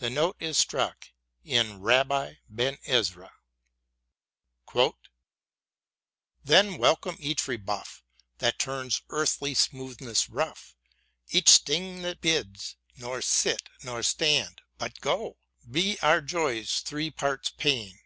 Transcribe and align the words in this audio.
The 0.00 0.10
note 0.10 0.36
is 0.38 0.58
struck 0.58 1.08
in" 1.42 1.80
Rabbi 1.80 2.34
Ben 2.50 2.76
Ezra": 2.86 3.32
Then 6.44 6.76
welcome 6.76 7.16
each 7.18 7.48
rebuff 7.48 8.04
That 8.36 8.58
turns 8.58 9.00
earth's 9.08 9.38
smoothness 9.60 10.28
rough, 10.28 10.76
Each 11.30 11.48
sting 11.48 12.02
that 12.02 12.20
bids— 12.20 12.76
^nor 12.98 13.24
sit— 13.24 13.62
^rior 13.82 14.04
stand— 14.04 14.60
but 14.76 15.00
go! 15.00 15.38
Be 15.66 15.98
our 16.02 16.20
joys 16.20 16.80
three 16.80 17.10
parts 17.10 17.48
pain 17.48 17.98